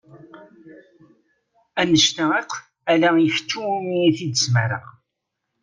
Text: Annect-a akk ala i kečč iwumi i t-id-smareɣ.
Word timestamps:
Annect-a 1.81 2.25
akk 2.39 2.51
ala 2.91 3.09
i 3.25 3.27
kečč 3.35 3.51
iwumi 3.57 3.97
i 4.07 4.09
t-id-smareɣ. 4.17 4.85